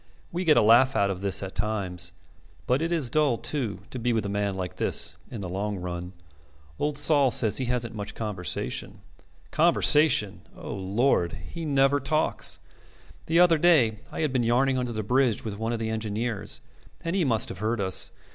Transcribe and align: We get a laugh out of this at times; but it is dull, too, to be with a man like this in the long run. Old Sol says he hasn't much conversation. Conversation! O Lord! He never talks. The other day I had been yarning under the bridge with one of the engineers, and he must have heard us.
We 0.31 0.45
get 0.45 0.57
a 0.57 0.63
laugh 0.63 0.95
out 0.95 1.11
of 1.11 1.21
this 1.21 1.43
at 1.43 1.53
times; 1.53 2.11
but 2.65 2.81
it 2.81 2.91
is 2.91 3.11
dull, 3.11 3.37
too, 3.37 3.81
to 3.91 3.99
be 3.99 4.13
with 4.13 4.25
a 4.25 4.29
man 4.29 4.55
like 4.55 4.77
this 4.77 5.15
in 5.29 5.41
the 5.41 5.47
long 5.47 5.77
run. 5.77 6.13
Old 6.79 6.97
Sol 6.97 7.29
says 7.29 7.57
he 7.57 7.65
hasn't 7.65 7.93
much 7.93 8.15
conversation. 8.15 9.01
Conversation! 9.51 10.41
O 10.57 10.73
Lord! 10.73 11.33
He 11.53 11.65
never 11.65 11.99
talks. 11.99 12.57
The 13.27 13.39
other 13.39 13.59
day 13.59 13.99
I 14.11 14.21
had 14.21 14.33
been 14.33 14.41
yarning 14.41 14.79
under 14.79 14.91
the 14.91 15.03
bridge 15.03 15.45
with 15.45 15.59
one 15.59 15.71
of 15.71 15.77
the 15.77 15.89
engineers, 15.91 16.61
and 17.01 17.15
he 17.15 17.23
must 17.23 17.49
have 17.49 17.59
heard 17.59 17.79
us. 17.79 18.11